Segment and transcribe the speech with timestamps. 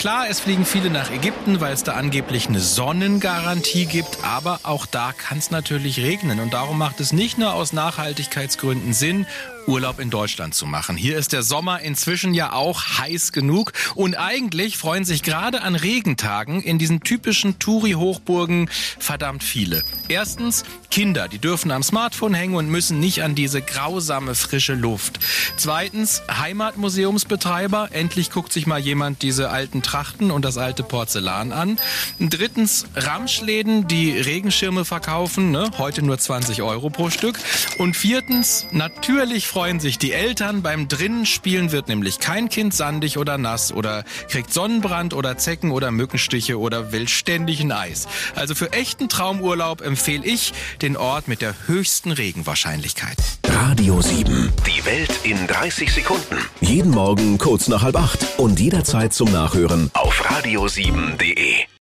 [0.00, 4.86] Klar, es fliegen viele nach Ägypten, weil es da angeblich eine Sonnengarantie gibt, aber auch
[4.86, 9.26] da kann es natürlich regnen und darum macht es nicht nur aus Nachhaltigkeitsgründen Sinn,
[9.66, 10.96] Urlaub in Deutschland zu machen.
[10.96, 15.76] Hier ist der Sommer inzwischen ja auch heiß genug und eigentlich freuen sich gerade an
[15.76, 19.84] Regentagen in diesen typischen Touri-Hochburgen verdammt viele.
[20.08, 25.20] Erstens Kinder, die dürfen am Smartphone hängen und müssen nicht an diese grausame frische Luft.
[25.56, 31.80] Zweitens Heimatmuseumsbetreiber, endlich guckt sich mal jemand diese alten Trachten und das alte Porzellan an.
[32.20, 35.68] Drittens Ramschläden, die Regenschirme verkaufen, ne?
[35.78, 37.36] heute nur 20 Euro pro Stück.
[37.76, 40.62] Und viertens natürlich freuen sich die Eltern.
[40.62, 45.72] Beim drinnen spielen wird nämlich kein Kind sandig oder nass oder kriegt Sonnenbrand oder Zecken
[45.72, 48.06] oder Mückenstiche oder will ständig ein Eis.
[48.36, 53.18] Also für echten Traumurlaub empfehle ich den Ort mit der höchsten Regenwahrscheinlichkeit.
[53.44, 54.52] Radio 7.
[54.68, 56.38] Die Welt in 30 Sekunden.
[56.70, 61.70] Jeden Morgen kurz nach halb acht und jederzeit zum Nachhören Auf radio7.de.